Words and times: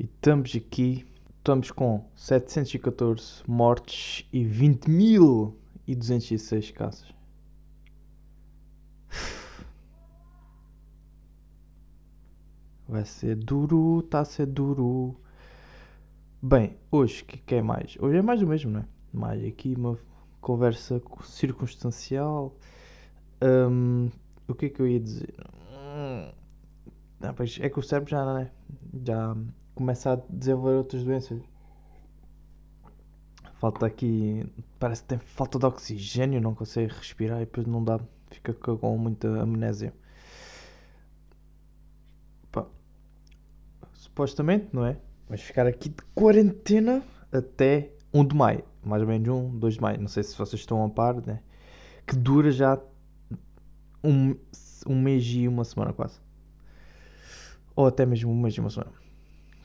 E 0.00 0.04
estamos 0.04 0.56
aqui, 0.56 1.06
estamos 1.36 1.70
com 1.70 2.08
714 2.16 3.42
mortes 3.46 4.26
e 4.32 4.42
20.206 4.46 6.72
casos. 6.72 7.14
Vai 12.88 13.04
ser 13.04 13.36
duro, 13.36 14.00
tá 14.04 14.20
a 14.20 14.24
ser 14.24 14.46
duro. 14.46 15.20
Bem, 16.40 16.78
hoje 16.90 17.22
o 17.22 17.26
que, 17.26 17.36
que 17.36 17.56
é 17.56 17.60
mais? 17.60 17.98
Hoje 18.00 18.16
é 18.16 18.22
mais 18.22 18.40
do 18.40 18.46
mesmo, 18.46 18.70
não 18.70 18.80
é? 18.80 18.86
Mais 19.12 19.44
aqui 19.44 19.74
uma 19.74 19.98
conversa 20.40 21.02
circunstancial. 21.24 22.56
Hum, 23.42 24.08
o 24.48 24.54
que 24.54 24.64
é 24.64 24.70
que 24.70 24.80
eu 24.80 24.88
ia 24.88 24.98
dizer? 24.98 25.34
Hum, 25.70 26.32
ah, 27.20 27.34
é 27.60 27.68
que 27.68 27.78
o 27.78 27.82
cérebro 27.82 28.10
já, 28.10 28.24
não 28.24 28.38
é? 28.38 28.50
já 29.04 29.36
começa 29.80 30.12
a 30.12 30.16
desenvolver 30.28 30.76
outras 30.76 31.02
doenças. 31.02 31.40
Falta 33.54 33.86
aqui. 33.86 34.46
Parece 34.78 35.02
que 35.02 35.08
tem 35.08 35.18
falta 35.18 35.58
de 35.58 35.64
oxigênio, 35.64 36.38
não 36.38 36.54
consegue 36.54 36.92
respirar 36.92 37.38
e 37.38 37.46
depois 37.46 37.66
não 37.66 37.82
dá. 37.82 37.98
Fica 38.30 38.52
com 38.52 38.98
muita 38.98 39.26
amnésia. 39.40 39.94
Pá. 42.52 42.66
Supostamente, 43.94 44.68
não 44.70 44.84
é? 44.84 44.98
Vamos 45.26 45.40
ficar 45.40 45.66
aqui 45.66 45.88
de 45.88 46.02
quarentena 46.14 47.02
até 47.32 47.90
1 48.12 48.24
de 48.26 48.36
maio. 48.36 48.64
Mais 48.84 49.00
ou 49.00 49.08
menos 49.08 49.28
1, 49.28 49.58
2 49.58 49.74
de 49.74 49.80
maio. 49.80 49.98
Não 49.98 50.08
sei 50.08 50.22
se 50.22 50.36
vocês 50.36 50.60
estão 50.60 50.84
a 50.84 50.90
par, 50.90 51.14
né? 51.26 51.40
Que 52.06 52.16
dura 52.16 52.50
já 52.50 52.78
um, 54.04 54.36
um 54.86 55.00
mês 55.00 55.24
e 55.24 55.48
uma 55.48 55.64
semana 55.64 55.94
quase. 55.94 56.20
Ou 57.74 57.86
até 57.86 58.04
mesmo 58.04 58.30
um 58.30 58.38
mês 58.38 58.54
e 58.54 58.60
uma 58.60 58.68
semana. 58.68 58.99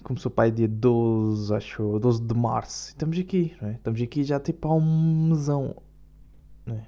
Começou 0.05 0.29
para 0.29 0.43
aí 0.43 0.51
dia 0.51 0.67
12, 0.67 1.51
acho, 1.51 1.97
12 1.97 2.21
de 2.21 2.35
março. 2.35 2.89
Estamos 2.89 3.17
aqui, 3.17 3.57
não 3.59 3.69
é? 3.69 3.71
Estamos 3.71 3.99
aqui 3.99 4.23
já 4.23 4.39
tipo 4.39 4.67
há 4.67 4.75
um 4.75 5.29
mesão. 5.29 5.75
É? 6.67 6.79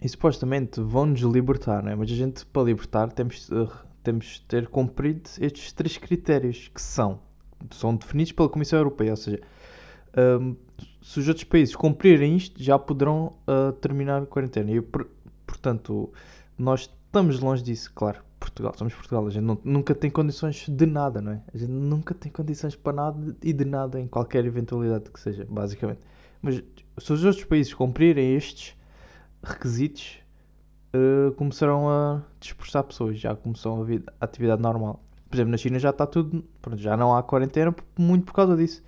E 0.00 0.08
supostamente 0.08 0.80
vão-nos 0.80 1.20
libertar, 1.20 1.82
não 1.82 1.92
é? 1.92 1.94
Mas 1.94 2.10
a 2.10 2.14
gente, 2.14 2.46
para 2.46 2.62
libertar, 2.62 3.12
temos, 3.12 3.50
uh, 3.50 3.70
temos 4.02 4.24
de 4.24 4.40
ter 4.46 4.68
cumprido 4.68 5.28
estes 5.38 5.70
três 5.74 5.98
critérios 5.98 6.68
que 6.68 6.80
são, 6.80 7.20
são 7.72 7.94
definidos 7.94 8.32
pela 8.32 8.48
Comissão 8.48 8.78
Europeia. 8.78 9.10
Ou 9.10 9.16
seja, 9.18 9.42
um, 10.40 10.56
se 11.02 11.20
os 11.20 11.28
outros 11.28 11.44
países 11.44 11.76
cumprirem 11.76 12.38
isto, 12.38 12.62
já 12.62 12.78
poderão 12.78 13.34
uh, 13.46 13.70
terminar 13.72 14.22
a 14.22 14.26
quarentena. 14.26 14.70
E, 14.70 14.80
por, 14.80 15.10
portanto, 15.46 16.10
nós 16.56 16.90
estamos 17.06 17.38
longe 17.38 17.62
disso, 17.62 17.92
claro. 17.94 18.26
Portugal, 18.38 18.72
somos 18.76 18.94
Portugal, 18.94 19.26
a 19.26 19.30
gente 19.30 19.44
não, 19.44 19.58
nunca 19.64 19.94
tem 19.94 20.10
condições 20.10 20.66
de 20.68 20.86
nada, 20.86 21.20
não 21.20 21.32
é? 21.32 21.42
A 21.52 21.58
gente 21.58 21.70
nunca 21.70 22.14
tem 22.14 22.30
condições 22.30 22.76
para 22.76 22.92
nada 22.92 23.36
e 23.42 23.52
de 23.52 23.64
nada 23.64 24.00
em 24.00 24.06
qualquer 24.06 24.44
eventualidade 24.44 25.10
que 25.10 25.18
seja, 25.18 25.46
basicamente. 25.48 26.00
Mas 26.40 26.62
se 26.98 27.12
os 27.12 27.24
outros 27.24 27.44
países 27.44 27.74
cumprirem 27.74 28.36
estes 28.36 28.76
requisitos, 29.42 30.20
uh, 30.94 31.32
começarão 31.32 31.88
a 31.88 32.22
dispersar 32.38 32.84
pessoas, 32.84 33.18
já 33.18 33.34
começou 33.34 33.80
a, 33.80 33.84
vida, 33.84 34.12
atividade 34.20 34.62
normal. 34.62 35.02
Por 35.28 35.36
exemplo, 35.36 35.50
na 35.50 35.56
China 35.56 35.78
já 35.78 35.90
está 35.90 36.06
tudo, 36.06 36.44
pronto, 36.62 36.80
já 36.80 36.96
não 36.96 37.14
há 37.14 37.22
quarentena 37.22 37.74
muito 37.98 38.24
por 38.24 38.32
causa 38.32 38.56
disso. 38.56 38.82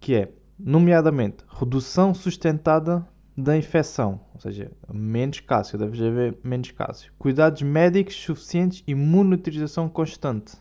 Que 0.00 0.14
é, 0.14 0.32
nomeadamente, 0.58 1.44
redução 1.48 2.14
sustentada 2.14 3.06
da 3.36 3.56
infecção, 3.56 4.20
ou 4.34 4.40
seja, 4.40 4.70
menos 4.92 5.40
casos, 5.40 5.78
deve 5.78 6.06
haver 6.06 6.38
menos 6.44 6.70
casos. 6.70 7.10
Cuidados 7.18 7.62
médicos 7.62 8.14
suficientes 8.14 8.84
e 8.86 8.94
monitorização 8.94 9.88
constante, 9.88 10.52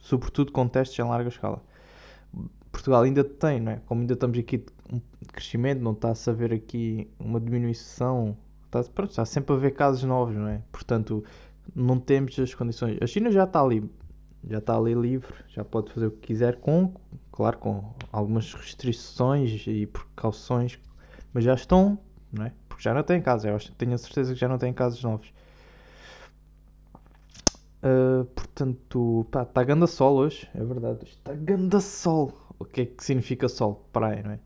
sobretudo 0.00 0.52
com 0.52 0.68
testes 0.68 0.98
em 0.98 1.08
larga 1.08 1.28
escala. 1.28 1.62
Portugal 2.70 3.02
ainda 3.02 3.24
tem, 3.24 3.60
não 3.60 3.72
é? 3.72 3.80
Como 3.84 4.00
ainda 4.00 4.14
estamos 4.14 4.38
aqui 4.38 4.64
um 4.92 5.00
crescimento, 5.32 5.80
não 5.80 5.92
está 5.92 6.10
a 6.10 6.14
saber 6.14 6.52
aqui 6.52 7.10
uma 7.18 7.40
diminuição, 7.40 8.36
está, 8.66 8.82
pronto, 8.84 9.10
está 9.10 9.24
sempre 9.24 9.52
a 9.52 9.56
haver 9.56 9.72
casos 9.72 10.04
novos, 10.04 10.36
não 10.36 10.46
é? 10.46 10.62
Portanto, 10.70 11.24
não 11.74 11.98
temos 11.98 12.38
as 12.38 12.54
condições. 12.54 12.98
A 13.00 13.06
China 13.06 13.32
já 13.32 13.42
está 13.42 13.60
ali, 13.60 13.90
já 14.48 14.58
está 14.58 14.76
ali 14.76 14.94
livre, 14.94 15.34
já 15.48 15.64
pode 15.64 15.92
fazer 15.92 16.06
o 16.06 16.10
que 16.12 16.28
quiser 16.28 16.56
com, 16.56 16.94
claro, 17.32 17.58
com 17.58 17.92
algumas 18.12 18.54
restrições 18.54 19.66
e 19.66 19.86
precauções, 19.86 20.78
mas 21.32 21.42
já 21.42 21.54
estão 21.54 21.98
não 22.32 22.46
é? 22.46 22.52
Porque 22.68 22.82
já 22.82 22.94
não 22.94 23.02
tem 23.02 23.20
casos, 23.20 23.68
eu 23.68 23.74
tenho 23.76 23.94
a 23.94 23.98
certeza 23.98 24.32
que 24.32 24.38
já 24.38 24.48
não 24.48 24.58
tem 24.58 24.72
casos 24.72 25.02
novos. 25.02 25.32
Uh, 27.82 28.24
portanto, 28.26 29.26
pá, 29.30 29.42
está 29.42 29.64
ganda 29.64 29.86
sol 29.86 30.16
hoje, 30.16 30.48
é 30.54 30.62
verdade. 30.62 31.04
Está 31.04 31.34
ganda 31.34 31.80
sol. 31.80 32.32
O 32.58 32.64
que 32.64 32.82
é 32.82 32.86
que 32.86 33.02
significa 33.02 33.48
sol? 33.48 33.88
Praia, 33.92 34.22
não 34.22 34.32
é? 34.32 34.40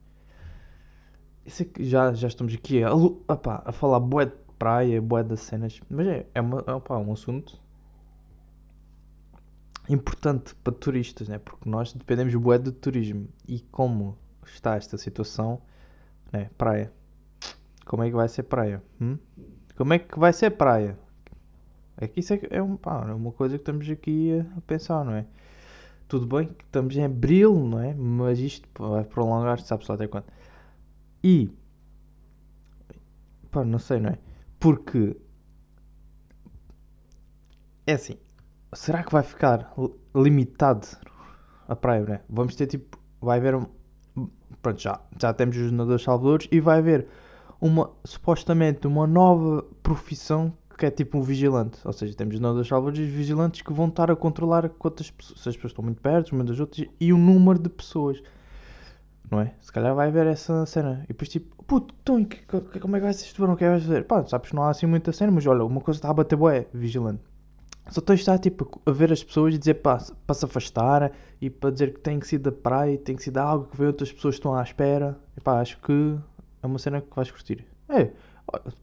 Isso 1.45 1.63
é 1.63 1.67
que 1.67 1.85
já, 1.85 2.13
já 2.15 2.29
estamos 2.29 2.55
aqui 2.55 2.83
a, 2.83 2.91
a 3.67 3.73
falar 3.73 4.01
bué 4.01 4.27
de 4.27 4.33
praia, 4.59 5.03
bué 5.03 5.23
das 5.23 5.41
cenas. 5.41 5.81
Mas 5.91 6.07
é, 6.07 6.27
é, 6.35 6.41
uma, 6.41 6.59
opá, 6.77 6.97
um 6.97 7.13
assunto 7.13 7.61
importante 9.89 10.55
para 10.57 10.73
turistas, 10.73 11.29
né? 11.29 11.39
Porque 11.39 11.69
nós 11.69 11.93
dependemos 11.93 12.35
bué 12.37 12.57
de 12.59 12.73
turismo. 12.73 13.29
E 13.47 13.61
como 13.61 14.17
está 14.47 14.77
esta 14.77 14.97
situação, 14.97 15.61
né? 16.33 16.51
Praia. 16.57 16.93
Como 17.85 18.03
é 18.03 18.09
que 18.09 18.17
vai 18.17 18.29
ser 18.29 18.45
praia? 18.45 18.83
Hum? 19.01 19.19
Como 19.77 19.93
é 19.93 19.99
que 19.99 20.19
vai 20.19 20.33
ser 20.33 20.51
praia? 20.51 20.99
É 21.97 22.09
que 22.09 22.21
isso 22.21 22.35
é, 22.35 22.41
é, 22.51 22.63
um, 22.63 22.77
pá, 22.77 23.07
é 23.09 23.15
uma 23.15 23.33
coisa 23.33 23.57
que 23.57 23.63
estamos 23.63 23.89
aqui 23.89 24.41
a, 24.57 24.61
pensar, 24.63 25.05
não 25.05 25.15
é? 25.15 25.27
Tudo 26.09 26.27
bem 26.27 26.49
que 26.49 26.65
estamos 26.65 26.97
em 26.97 27.05
abril, 27.05 27.55
não 27.55 27.81
é? 27.81 27.95
Mas 27.95 28.39
isto 28.39 28.69
vai 28.79 29.05
prolongar-se, 29.05 29.67
sabe 29.67 29.85
só 29.85 29.95
até 29.95 30.07
quando. 30.07 30.27
E. 31.23 31.51
Pá, 33.51 33.65
não 33.65 33.79
sei, 33.79 34.01
não 34.01 34.11
é? 34.11 34.19
Porque. 34.59 35.17
É 37.87 37.95
assim. 37.95 38.19
Será 38.73 39.03
que 39.05 39.13
vai 39.13 39.23
ficar 39.23 39.73
limitado 40.15 40.87
a 41.69 41.77
praia, 41.77 42.05
não 42.05 42.15
é? 42.15 42.21
Vamos 42.29 42.55
ter 42.57 42.67
tipo. 42.67 42.99
Vai 43.21 43.39
haver. 43.39 43.55
Um, 43.55 43.67
pronto, 44.61 44.81
já, 44.81 45.01
já 45.19 45.33
temos 45.33 45.57
os 45.57 45.71
nadadores 45.73 46.03
salvadores 46.03 46.49
e 46.51 46.61
vai 46.61 46.79
haver 46.79 47.07
uma, 47.65 47.91
supostamente 48.05 48.87
uma 48.87 49.07
nova 49.07 49.65
profissão 49.83 50.53
que 50.77 50.85
é 50.85 50.91
tipo 50.91 51.17
um 51.17 51.23
vigilante. 51.23 51.79
Ou 51.83 51.95
seja, 51.95 52.15
temos 52.15 52.39
nós 52.39 52.55
das 52.55 52.69
salvadores 52.69 53.09
vigilantes 53.09 53.63
que 53.63 53.73
vão 53.73 53.89
estar 53.89 54.11
a 54.11 54.17
controlar 54.17 54.69
quantas 54.69 55.11
pessoas, 55.11 55.41
se 55.41 55.49
as 55.49 55.57
pessoas 55.57 55.71
estão 55.71 55.83
muito 55.83 56.03
perto 56.03 56.33
umas 56.33 56.47
das 56.47 56.61
outras 56.61 56.87
e 57.01 57.11
o 57.11 57.17
número 57.17 57.59
de 57.59 57.71
pessoas. 57.71 58.23
Não 59.31 59.41
é? 59.41 59.55
Se 59.63 59.73
calhar 59.73 59.95
vai 59.95 60.09
haver 60.09 60.27
essa 60.27 60.67
cena. 60.67 61.05
E 61.05 61.09
depois 61.09 61.31
tipo, 61.31 61.65
puto, 61.65 61.95
então, 62.03 62.23
que, 62.23 62.37
que, 62.37 62.79
como 62.79 62.97
é 62.97 62.99
que 62.99 63.05
vai 63.05 63.15
ser 63.15 63.25
isto? 63.25 63.43
O 63.43 63.57
que 63.57 63.65
é 63.65 63.67
que 63.67 63.71
vais 63.71 63.83
fazer? 63.83 64.05
Pá, 64.05 64.23
sabes 64.27 64.53
não 64.53 64.65
há 64.65 64.69
assim 64.69 64.85
muita 64.85 65.11
cena, 65.11 65.33
mas 65.33 65.47
olha, 65.47 65.65
uma 65.65 65.81
coisa 65.81 65.97
está 65.97 66.11
a 66.11 66.15
bater 66.15 66.37
boé, 66.37 66.67
vigilante. 66.75 67.23
Só 67.89 68.03
tens 68.03 68.17
de 68.17 68.23
estar 68.23 68.39
tipo, 68.39 68.79
a 68.85 68.91
ver 68.91 69.11
as 69.11 69.25
pessoas 69.25 69.55
e 69.55 69.59
dizer 69.59 69.75
para, 69.75 70.05
para 70.27 70.35
se 70.35 70.45
afastar 70.45 71.13
e 71.41 71.49
para 71.49 71.71
dizer 71.71 71.95
que 71.95 72.01
tem 72.01 72.21
que 72.21 72.29
ser 72.29 72.39
da 72.39 72.53
praia, 72.53 72.99
tem 72.99 73.17
que 73.17 73.23
ser 73.23 73.31
de 73.31 73.39
algo 73.39 73.69
que 73.69 73.77
vê 73.79 73.87
outras 73.87 74.13
pessoas 74.13 74.35
estão 74.35 74.55
à 74.55 74.63
espera. 74.63 75.19
E 75.35 75.41
pá, 75.41 75.61
acho 75.61 75.79
que 75.81 76.19
é 76.65 76.67
uma 76.67 76.79
cena 76.79 77.01
que 77.01 77.15
vais 77.15 77.31
curtir. 77.31 77.67
É, 77.89 78.11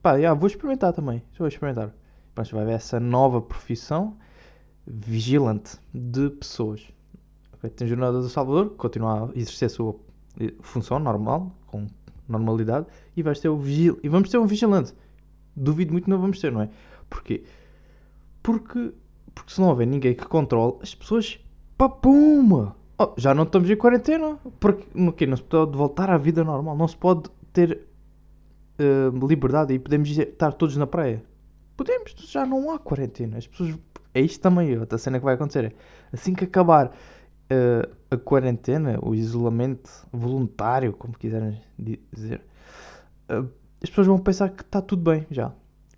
pá, 0.02 0.20
já, 0.20 0.34
vou 0.34 0.48
experimentar 0.48 0.94
também. 0.94 1.24
Vou 1.38 1.48
experimentar. 1.48 1.94
Pronto, 2.34 2.56
vai 2.56 2.66
ver 2.66 2.74
essa 2.74 3.00
nova 3.00 3.42
profissão 3.42 4.18
vigilante 4.86 5.78
de 5.94 6.30
pessoas. 6.30 6.88
Okay, 7.54 7.70
tem 7.70 7.88
Jornada 7.88 8.22
do 8.22 8.30
Salvador, 8.30 8.72
continua 8.72 9.30
a 9.30 9.38
exercer 9.38 9.66
a 9.68 9.70
sua 9.70 9.96
função 10.62 11.00
normal, 11.00 11.52
com 11.68 11.88
normalidade, 12.28 12.88
e 13.16 13.22
vais 13.22 13.40
ter 13.40 13.50
o 13.50 13.58
vigil 13.58 14.00
e 14.02 14.10
vamos 14.10 14.30
ter 14.30 14.38
um 14.38 14.46
vigilante. 14.46 14.94
Duvido 15.56 15.92
muito 15.92 16.06
que 16.06 16.10
não 16.10 16.20
vamos 16.20 16.40
ter, 16.40 16.52
não 16.52 16.62
é? 16.62 16.70
Porquê? 17.10 17.44
Porque, 18.42 18.94
porque 19.36 19.54
se 19.54 19.60
não 19.60 19.70
houver 19.70 19.86
ninguém 19.86 20.16
que 20.16 20.26
controle, 20.26 20.78
as 20.82 20.96
pessoas 20.96 21.40
papuma! 21.78 22.76
Oh, 22.98 23.14
já 23.18 23.34
não 23.34 23.44
estamos 23.44 23.70
em 23.70 23.76
quarentena. 23.76 24.38
Porque 24.60 24.86
no 24.94 25.12
que 25.12 25.26
não 25.26 25.36
se 25.36 25.44
pode 25.44 25.76
voltar 25.76 26.10
à 26.10 26.18
vida 26.18 26.44
normal, 26.44 26.78
não 26.78 26.88
se 26.88 26.96
pode 26.96 27.30
ter 27.54 27.88
uh, 28.80 29.28
liberdade 29.28 29.74
e 29.74 29.80
podemos 29.80 30.10
estar 30.10 30.54
todos 30.54 30.76
na 30.78 30.88
praia. 30.88 31.24
Podemos, 31.76 32.14
já 32.18 32.46
não 32.46 32.72
há 32.72 32.80
quarentena. 32.80 33.38
As 33.38 33.48
pessoas. 33.48 33.78
É 34.14 34.20
isto 34.20 34.42
também, 34.42 34.78
outra 34.78 34.98
cena 34.98 35.20
que 35.20 35.24
vai 35.24 35.36
acontecer. 35.36 35.74
Assim 36.12 36.34
que 36.34 36.44
acabar 36.44 36.88
uh, 36.88 37.96
a 38.10 38.18
quarentena, 38.18 39.00
o 39.02 39.16
isolamento 39.16 39.90
voluntário, 40.12 40.92
como 40.92 41.18
quiserem 41.18 41.62
dizer, 41.80 42.42
uh, 43.30 43.50
as 43.82 43.90
pessoas 43.90 44.08
vão 44.08 44.20
pensar 44.20 44.50
que 44.50 44.64
está 44.64 44.82
tudo 44.82 45.10
bem 45.10 45.26
já. 45.32 45.54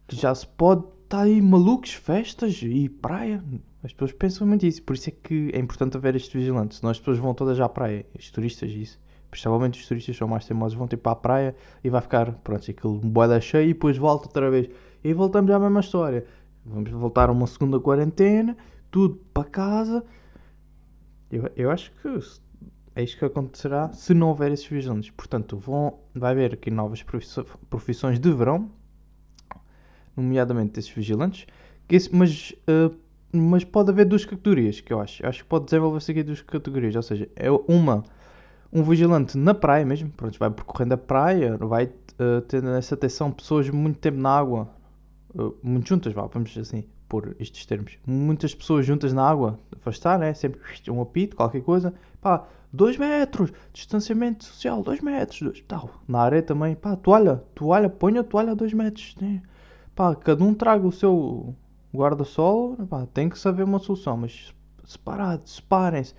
Que 0.05 0.15
já 0.15 0.33
se 0.35 0.45
pode 0.45 0.81
estar 0.81 1.17
tá 1.17 1.23
aí 1.23 1.41
malucos, 1.41 1.93
festas 1.93 2.61
e 2.61 2.87
praia. 2.87 3.43
As 3.83 3.91
pessoas 3.91 4.11
pensam 4.11 4.45
muito 4.45 4.65
isso. 4.65 4.83
Por 4.83 4.93
isso 4.93 5.09
é 5.09 5.11
que 5.11 5.49
é 5.53 5.59
importante 5.59 5.97
haver 5.97 6.15
estes 6.15 6.31
vigilantes. 6.31 6.77
Senão 6.77 6.91
as 6.91 6.99
pessoas 6.99 7.17
vão 7.17 7.33
todas 7.33 7.59
à 7.59 7.67
praia, 7.67 8.05
os 8.17 8.29
turistas 8.29 8.71
isso 8.71 8.99
principalmente 9.33 9.79
os 9.79 9.87
turistas 9.87 10.15
são 10.15 10.27
mais 10.27 10.45
teimosos, 10.45 10.77
vão 10.77 10.87
tipo 10.87 11.09
à 11.09 11.15
praia 11.15 11.55
e 11.83 11.89
vai 11.89 12.01
ficar, 12.01 12.31
pronto, 12.43 12.69
aquele 12.69 12.99
boeda 12.99 13.41
cheio 13.41 13.69
e 13.69 13.73
depois 13.73 13.97
volta 13.97 14.27
outra 14.27 14.49
vez. 14.49 14.69
E 15.03 15.13
voltamos 15.13 15.51
à 15.51 15.59
mesma 15.59 15.79
história. 15.79 16.25
Vamos 16.65 16.91
voltar 16.91 17.29
a 17.29 17.31
uma 17.31 17.47
segunda 17.47 17.79
quarentena, 17.79 18.55
tudo 18.91 19.19
para 19.33 19.43
casa. 19.43 20.05
Eu, 21.31 21.49
eu 21.55 21.71
acho 21.71 21.91
que 22.01 22.07
é 22.95 23.03
isto 23.03 23.17
que 23.17 23.25
acontecerá 23.25 23.91
se 23.91 24.13
não 24.13 24.29
houver 24.29 24.51
esses 24.51 24.67
vigilantes. 24.67 25.09
Portanto, 25.09 25.57
vão, 25.57 25.99
vai 26.13 26.31
haver 26.31 26.53
aqui 26.53 26.69
novas 26.69 27.03
profissões 27.69 28.19
de 28.19 28.31
verão, 28.31 28.69
nomeadamente 30.15 30.79
esses 30.79 30.91
vigilantes, 30.91 31.47
esse, 31.89 32.15
mas, 32.15 32.53
uh, 32.69 32.95
mas 33.31 33.63
pode 33.63 33.89
haver 33.89 34.05
duas 34.05 34.25
categorias 34.25 34.79
que 34.79 34.93
eu 34.93 35.01
acho. 35.01 35.23
Eu 35.23 35.29
acho 35.29 35.43
que 35.43 35.49
pode 35.49 35.65
desenvolver-se 35.65 36.11
aqui 36.11 36.21
duas 36.21 36.41
categorias. 36.43 36.95
Ou 36.95 37.01
seja, 37.01 37.27
é 37.35 37.49
uma, 37.67 38.03
um 38.73 38.83
vigilante 38.83 39.37
na 39.37 39.53
praia 39.53 39.85
mesmo, 39.85 40.09
pronto, 40.09 40.37
vai 40.39 40.49
percorrendo 40.49 40.95
a 40.95 40.97
praia, 40.97 41.57
vai 41.57 41.85
uh, 41.85 42.41
tendo 42.47 42.69
essa 42.69 42.95
atenção 42.95 43.31
pessoas 43.31 43.69
muito 43.69 43.99
tempo 43.99 44.17
na 44.17 44.35
água, 44.35 44.69
uh, 45.35 45.55
muito 45.61 45.87
juntas, 45.87 46.11
vá, 46.13 46.25
vamos 46.25 46.57
assim 46.57 46.85
pôr 47.07 47.35
estes 47.39 47.65
termos. 47.67 47.99
Muitas 48.07 48.55
pessoas 48.55 48.85
juntas 48.85 49.13
na 49.13 49.29
água, 49.29 49.59
afastar, 49.75 50.17
né? 50.17 50.33
Sempre 50.33 50.59
um 50.89 51.01
apito, 51.01 51.35
qualquer 51.35 51.61
coisa, 51.61 51.93
pá, 52.19 52.47
2 52.71 52.97
metros, 52.97 53.53
distanciamento 53.71 54.43
social, 54.43 54.81
2 54.81 55.01
metros, 55.01 55.39
dois, 55.41 55.61
tal. 55.67 55.91
Na 56.07 56.21
areia 56.21 56.41
também, 56.41 56.75
pá, 56.75 56.95
toalha, 56.95 57.43
toalha, 57.53 57.87
ponha 57.87 58.21
a 58.21 58.23
toalha 58.23 58.53
a 58.53 58.55
2 58.55 58.73
metros, 58.73 59.15
né? 59.21 59.43
pá, 59.95 60.15
cada 60.15 60.43
um 60.43 60.53
traga 60.53 60.87
o 60.87 60.91
seu 60.91 61.55
guarda-sol, 61.93 62.75
pá, 62.89 63.05
tem 63.13 63.29
que 63.29 63.37
saber 63.37 63.63
uma 63.63 63.79
solução, 63.79 64.17
mas 64.17 64.53
separados, 64.83 65.55
separem-se. 65.55 66.15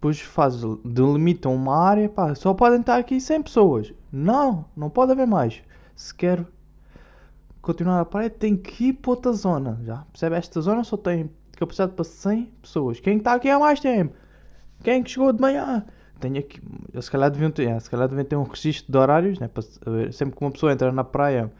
Depois 0.00 0.18
faz, 0.18 0.62
delimitam 0.82 1.54
uma 1.54 1.76
área, 1.76 2.08
pá, 2.08 2.34
só 2.34 2.54
podem 2.54 2.80
estar 2.80 2.96
aqui 2.96 3.20
100 3.20 3.42
pessoas. 3.42 3.92
Não, 4.10 4.64
não 4.74 4.88
pode 4.88 5.12
haver 5.12 5.26
mais. 5.26 5.62
Se 5.94 6.14
quer 6.14 6.42
continuar 7.60 8.00
a 8.00 8.04
praia, 8.06 8.30
tem 8.30 8.56
que 8.56 8.86
ir 8.86 8.92
para 8.94 9.10
outra 9.10 9.30
zona. 9.34 9.78
Já 9.84 9.98
percebe? 10.10 10.36
Esta 10.36 10.58
zona 10.62 10.84
só 10.84 10.96
tem 10.96 11.30
capacidade 11.54 11.92
para 11.92 12.04
100 12.04 12.50
pessoas. 12.62 12.98
Quem 12.98 13.18
está 13.18 13.34
aqui 13.34 13.50
há 13.50 13.58
mais 13.58 13.78
tempo? 13.78 14.14
Quem 14.82 15.02
que 15.02 15.10
chegou 15.10 15.34
de 15.34 15.40
manhã? 15.42 15.84
Tenho 16.18 16.38
aqui, 16.38 16.62
se 16.98 17.10
calhar 17.10 17.30
deviam 17.30 17.50
ter, 17.50 17.78
se 17.78 17.90
calhar 17.90 18.08
deviam 18.08 18.24
ter 18.24 18.36
um 18.36 18.44
registro 18.44 18.90
de 18.90 18.96
horários, 18.96 19.38
né? 19.38 19.48
Para 19.48 19.62
sempre 20.12 20.34
que 20.34 20.42
uma 20.42 20.50
pessoa 20.50 20.72
entra 20.72 20.90
na 20.90 21.04
praia, 21.04 21.52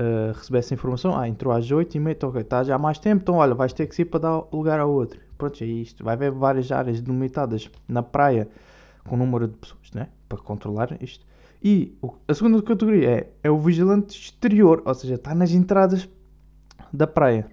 uh, 0.00 0.36
receber 0.36 0.58
essa 0.58 0.74
informação, 0.74 1.16
ah, 1.16 1.28
entrou 1.28 1.54
às 1.54 1.70
8 1.70 1.96
e 1.96 2.00
meia, 2.00 2.14
então, 2.14 2.28
ok, 2.28 2.44
há 2.72 2.78
mais 2.78 2.98
tempo, 2.98 3.22
então 3.22 3.36
olha, 3.36 3.54
vais 3.54 3.72
ter 3.72 3.86
que 3.86 4.02
ir 4.02 4.04
para 4.04 4.18
dar 4.18 4.42
lugar 4.52 4.80
a 4.80 4.84
outro. 4.84 5.20
Pronto, 5.36 5.62
é 5.62 5.66
isto. 5.66 6.04
Vai 6.04 6.14
haver 6.14 6.30
várias 6.30 6.70
áreas 6.70 7.00
delimitadas 7.00 7.70
na 7.88 8.02
praia 8.02 8.48
com 9.04 9.16
número 9.16 9.48
de 9.48 9.56
pessoas, 9.56 9.90
né? 9.92 10.08
Para 10.28 10.38
controlar 10.38 10.96
isto. 11.02 11.24
E 11.62 11.96
a 12.28 12.34
segunda 12.34 12.60
categoria 12.62 13.10
é, 13.10 13.32
é 13.42 13.50
o 13.50 13.58
vigilante 13.58 14.18
exterior, 14.18 14.82
ou 14.84 14.94
seja, 14.94 15.14
está 15.14 15.34
nas 15.34 15.50
entradas 15.52 16.08
da 16.92 17.06
praia, 17.06 17.46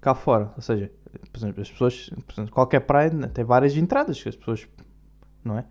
cá 0.00 0.14
fora. 0.14 0.52
Ou 0.56 0.62
seja, 0.62 0.90
por 1.30 1.38
exemplo, 1.38 1.60
as 1.60 1.70
pessoas, 1.70 2.10
exemplo, 2.32 2.52
qualquer 2.52 2.80
praia 2.80 3.10
tem 3.28 3.44
várias 3.44 3.76
entradas 3.76 4.22
que 4.22 4.28
as 4.28 4.36
pessoas, 4.36 4.66
não 5.44 5.58
é? 5.58 5.64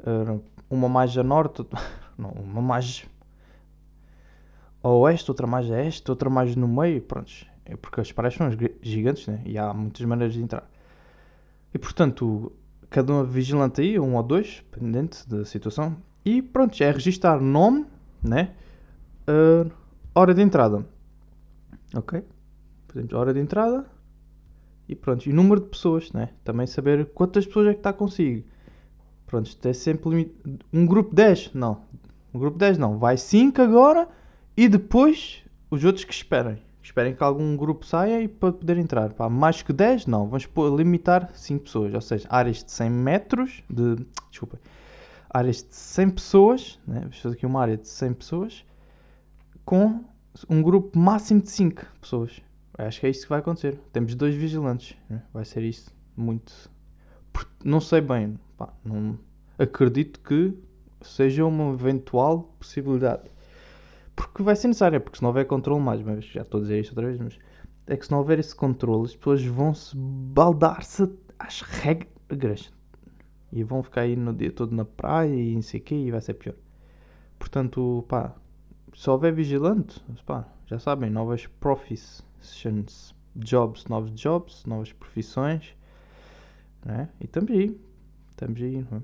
Uh, 0.00 0.42
uma 0.70 0.88
mais 0.88 1.16
a 1.18 1.22
norte, 1.22 1.66
não, 2.16 2.30
uma 2.30 2.62
mais 2.62 3.04
a 4.82 4.88
oeste, 4.88 5.30
outra 5.30 5.46
mais 5.46 5.70
a 5.70 5.82
este, 5.82 6.10
outra 6.10 6.30
mais 6.30 6.56
no 6.56 6.66
meio, 6.66 7.00
pronto. 7.02 7.32
É 7.66 7.76
porque 7.76 8.00
as 8.00 8.12
praias 8.12 8.34
são 8.34 8.48
gigantes, 8.82 9.26
né? 9.26 9.40
E 9.44 9.56
há 9.56 9.72
muitas 9.72 10.04
maneiras 10.06 10.34
de 10.34 10.42
entrar. 10.42 10.68
E 11.74 11.78
portanto, 11.78 12.52
cada 12.88 13.12
um 13.12 13.24
vigilante 13.24 13.80
aí, 13.80 13.98
um 13.98 14.14
ou 14.14 14.22
dois, 14.22 14.62
dependente 14.70 15.28
da 15.28 15.44
situação. 15.44 15.96
E 16.24 16.40
pronto, 16.40 16.80
é 16.80 16.90
registar 16.90 17.40
nome, 17.40 17.84
né? 18.22 18.54
Uh, 19.28 19.70
hora 20.14 20.32
de 20.32 20.40
entrada. 20.40 20.86
Ok? 21.94 22.22
Fazemos 22.88 23.12
hora 23.12 23.34
de 23.34 23.40
entrada, 23.40 23.84
e 24.88 24.94
pronto, 24.94 25.26
e 25.26 25.32
o 25.32 25.34
número 25.34 25.60
de 25.60 25.68
pessoas, 25.68 26.12
né? 26.12 26.30
Também 26.44 26.66
saber 26.66 27.06
quantas 27.06 27.46
pessoas 27.46 27.68
é 27.68 27.72
que 27.72 27.80
está 27.80 27.92
consigo. 27.92 28.44
Pronto, 29.26 29.46
isto 29.46 29.66
é 29.66 29.72
sempre. 29.72 30.32
Um 30.72 30.86
grupo 30.86 31.14
10? 31.14 31.52
Não. 31.54 31.82
Um 32.32 32.38
grupo 32.38 32.58
10 32.58 32.78
não. 32.78 32.98
Vai 32.98 33.16
5 33.16 33.60
agora 33.62 34.08
e 34.56 34.68
depois 34.68 35.42
os 35.70 35.84
outros 35.84 36.04
que 36.04 36.12
esperem. 36.12 36.62
Esperem 36.84 37.14
que 37.14 37.24
algum 37.24 37.56
grupo 37.56 37.86
saia 37.86 38.20
e 38.20 38.28
para 38.28 38.52
poder 38.52 38.76
entrar. 38.76 39.14
Pá, 39.14 39.26
mais 39.26 39.62
que 39.62 39.72
10? 39.72 40.04
Não. 40.04 40.28
Vamos 40.28 40.46
limitar 40.76 41.30
5 41.34 41.64
pessoas. 41.64 41.94
Ou 41.94 42.00
seja, 42.02 42.28
áreas 42.30 42.62
de 42.62 42.70
100 42.70 42.90
metros 42.90 43.64
de. 43.70 43.96
Desculpa. 44.30 44.60
Áreas 45.30 45.62
de 45.62 45.74
100 45.74 46.10
pessoas. 46.10 46.78
Né? 46.86 47.00
Vamos 47.00 47.18
fazer 47.18 47.36
aqui 47.36 47.46
uma 47.46 47.62
área 47.62 47.78
de 47.78 47.88
100 47.88 48.12
pessoas 48.12 48.64
com 49.64 50.04
um 50.46 50.62
grupo 50.62 50.98
máximo 50.98 51.40
de 51.40 51.50
5 51.50 51.86
pessoas. 52.02 52.42
Acho 52.76 53.00
que 53.00 53.06
é 53.06 53.10
isso 53.10 53.22
que 53.22 53.30
vai 53.30 53.38
acontecer. 53.38 53.80
Temos 53.90 54.14
dois 54.14 54.34
vigilantes. 54.34 54.94
Né? 55.08 55.22
Vai 55.32 55.46
ser 55.46 55.62
isso. 55.62 55.90
Muito. 56.14 56.52
Não 57.64 57.80
sei 57.80 58.02
bem. 58.02 58.38
Pá, 58.58 58.68
não... 58.84 59.18
Acredito 59.58 60.20
que 60.20 60.52
seja 61.00 61.46
uma 61.46 61.72
eventual 61.72 62.54
possibilidade. 62.58 63.22
Porque 64.34 64.42
vai 64.42 64.56
ser 64.56 64.66
necessário, 64.66 65.00
porque 65.00 65.18
se 65.18 65.22
não 65.22 65.28
houver 65.28 65.46
controle, 65.46 65.80
mais 65.80 66.02
mas 66.02 66.24
já 66.24 66.42
estou 66.42 66.58
a 66.58 66.62
dizer 66.62 66.80
isto 66.80 66.90
outra 66.90 67.06
vez, 67.06 67.20
mas 67.20 67.38
é 67.86 67.96
que 67.96 68.04
se 68.04 68.10
não 68.10 68.18
houver 68.18 68.40
esse 68.40 68.52
controle, 68.52 69.04
as 69.04 69.14
pessoas 69.14 69.44
vão 69.44 69.72
se 69.72 69.96
baldar-se 69.96 71.08
às 71.38 71.60
regras 71.60 72.72
e 73.52 73.62
vão 73.62 73.80
ficar 73.80 74.00
aí 74.00 74.16
no 74.16 74.34
dia 74.34 74.50
todo 74.50 74.74
na 74.74 74.84
praia 74.84 75.32
e 75.32 75.54
não 75.54 75.62
sei 75.62 75.78
o 75.78 75.82
quê 75.84 75.94
e 75.94 76.10
vai 76.10 76.20
ser 76.20 76.34
pior. 76.34 76.56
Portanto, 77.38 78.04
pá, 78.08 78.34
se 78.92 79.08
houver 79.08 79.32
vigilante, 79.32 80.04
pá, 80.26 80.48
já 80.66 80.80
sabem, 80.80 81.10
novas 81.10 81.46
profissões 81.46 83.14
jobs, 83.36 83.84
novos 83.86 84.10
jobs, 84.20 84.66
novas 84.66 84.92
profissões, 84.92 85.76
né? 86.84 87.08
E 87.20 87.26
estamos 87.26 87.52
aí, 87.52 87.80
estamos 88.30 88.60
aí, 88.60 88.84
não 88.90 88.98
é? 88.98 89.02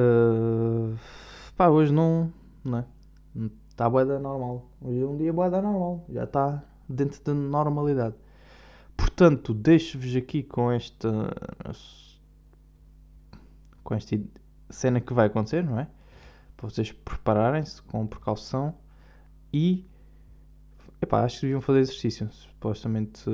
Uh, 0.00 0.98
pá, 1.56 1.68
hoje 1.68 1.92
não, 1.92 2.32
não 2.64 2.78
é? 2.78 2.84
Está 3.76 3.84
a 3.84 4.04
da 4.04 4.18
normal. 4.18 4.70
Hoje 4.80 5.02
é 5.02 5.04
um 5.04 5.18
dia 5.18 5.30
boeda 5.34 5.60
normal, 5.60 6.02
já 6.08 6.24
está 6.24 6.64
dentro 6.88 7.22
da 7.22 7.34
normalidade. 7.34 8.14
Portanto, 8.96 9.52
deixo-vos 9.52 10.16
aqui 10.16 10.42
com 10.42 10.72
esta 10.72 11.30
com 13.84 13.94
esta 13.94 14.18
cena 14.70 14.98
que 14.98 15.12
vai 15.12 15.26
acontecer, 15.26 15.62
não 15.62 15.78
é? 15.78 15.86
Para 16.56 16.70
vocês 16.70 16.90
prepararem-se 16.90 17.82
com 17.82 18.06
precaução 18.06 18.74
e 19.52 19.86
Epá, 21.02 21.22
acho 21.22 21.40
que 21.40 21.42
deviam 21.42 21.60
fazer 21.60 21.80
exercício. 21.80 22.32
Supostamente 22.32 23.28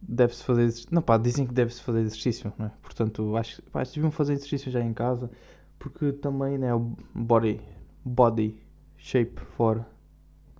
deve-se 0.00 0.44
fazer. 0.44 0.72
Não, 0.92 1.02
pá, 1.02 1.18
dizem 1.18 1.44
que 1.44 1.52
deve-se 1.52 1.82
fazer 1.82 2.02
exercício, 2.02 2.52
não 2.56 2.66
é? 2.66 2.72
Portanto, 2.80 3.36
acho, 3.36 3.60
acho 3.74 3.90
que 3.90 3.96
deviam 3.96 4.12
fazer 4.12 4.34
exercício 4.34 4.70
já 4.70 4.80
em 4.80 4.94
casa. 4.94 5.28
Porque 5.76 6.12
também, 6.12 6.56
né, 6.56 6.72
o 6.72 6.96
body, 7.12 7.60
body 8.04 8.63
shape 9.04 9.38
for 9.54 9.84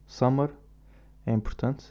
summer 0.07 0.51
é 1.25 1.33
importante. 1.33 1.87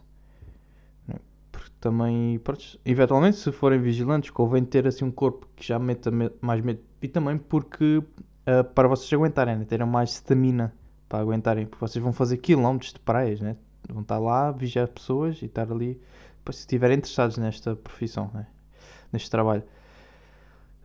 Né? 1.08 1.16
Porque 1.52 1.72
também, 1.82 2.38
pronto, 2.40 2.80
eventualmente, 2.86 3.38
se 3.38 3.52
forem 3.52 3.82
vigilantes, 3.82 4.30
convém 4.30 4.64
ter 4.64 4.88
assim 4.88 5.04
um 5.04 5.12
corpo 5.12 5.48
que 5.56 5.66
já 5.66 5.80
meta 5.80 6.12
mais 6.40 6.62
medo. 6.62 6.80
E 7.02 7.08
também 7.08 7.40
porque, 7.40 7.98
uh, 7.98 8.64
para 8.76 8.88
vocês 8.88 9.12
aguentarem, 9.12 9.58
né? 9.58 9.66
terem 9.66 9.88
mais 9.88 10.12
stamina 10.12 10.72
para 11.10 11.20
aguentarem. 11.20 11.66
Porque 11.66 11.84
vocês 11.84 12.02
vão 12.02 12.14
fazer 12.14 12.38
quilómetros 12.38 12.94
de 12.94 13.00
praias, 13.00 13.42
né? 13.42 13.58
vão 13.90 14.04
estar 14.04 14.20
lá, 14.20 14.52
vigiar 14.52 14.88
pessoas 14.88 15.42
e 15.42 15.46
estar 15.46 15.70
ali, 15.72 16.00
se 16.52 16.60
estiverem 16.60 16.98
interessados 16.98 17.38
nesta 17.38 17.76
profissão, 17.76 18.30
né? 18.32 18.46
neste 19.12 19.30
trabalho. 19.32 19.64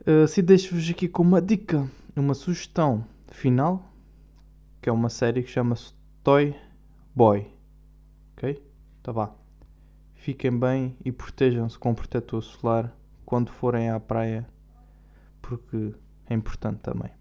Uh, 0.00 0.26
se 0.26 0.40
deixo-vos 0.40 0.88
aqui 0.88 1.08
com 1.08 1.22
uma 1.22 1.42
dica, 1.42 1.86
uma 2.16 2.32
sugestão 2.32 3.04
final, 3.30 3.84
que 4.88 4.90
é 4.90 4.94
uma 4.94 5.10
série 5.10 5.42
que 5.42 5.50
chama-se 5.50 5.92
Toy 6.24 6.56
Boy. 7.14 7.46
Ok? 8.32 8.58
Tá 9.02 9.12
vá. 9.12 9.34
Fiquem 10.14 10.58
bem 10.58 10.96
e 11.04 11.12
protejam-se 11.12 11.78
com 11.78 11.94
protetor 11.94 12.42
solar 12.42 12.96
quando 13.26 13.52
forem 13.52 13.90
à 13.90 14.00
praia, 14.00 14.48
porque 15.42 15.94
é 16.30 16.32
importante 16.32 16.80
também. 16.80 17.17